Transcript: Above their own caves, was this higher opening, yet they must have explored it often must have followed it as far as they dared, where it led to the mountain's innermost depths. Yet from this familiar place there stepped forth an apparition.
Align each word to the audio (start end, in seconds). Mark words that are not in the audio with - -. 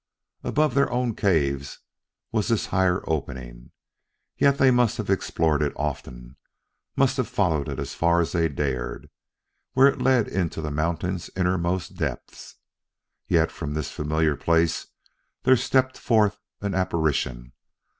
Above 0.43 0.73
their 0.73 0.91
own 0.91 1.13
caves, 1.13 1.77
was 2.31 2.47
this 2.47 2.65
higher 2.73 3.07
opening, 3.07 3.69
yet 4.35 4.57
they 4.57 4.71
must 4.71 4.97
have 4.97 5.11
explored 5.11 5.61
it 5.61 5.73
often 5.75 6.37
must 6.95 7.17
have 7.17 7.27
followed 7.27 7.69
it 7.69 7.77
as 7.77 7.93
far 7.93 8.19
as 8.19 8.31
they 8.31 8.47
dared, 8.49 9.11
where 9.73 9.85
it 9.87 10.01
led 10.01 10.51
to 10.51 10.59
the 10.59 10.71
mountain's 10.71 11.29
innermost 11.35 11.97
depths. 11.97 12.55
Yet 13.27 13.51
from 13.51 13.75
this 13.75 13.91
familiar 13.91 14.35
place 14.35 14.87
there 15.43 15.55
stepped 15.55 15.99
forth 15.99 16.39
an 16.61 16.73
apparition. 16.73 17.53